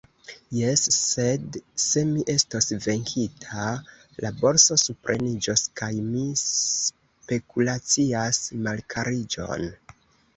Jes, 0.57 0.83
sed 0.93 1.57
se 1.81 2.01
mi 2.13 2.23
estos 2.33 2.67
venkita, 2.85 3.65
la 4.25 4.31
borso 4.39 4.77
supreniĝos, 4.85 5.65
kaj 5.81 5.91
mi 6.07 6.23
spekulacias 6.45 8.41
malkariĝon. 8.69 9.69